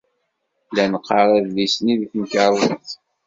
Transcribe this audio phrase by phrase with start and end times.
[0.75, 2.89] La neqqar adlis-nni deg temkarḍit.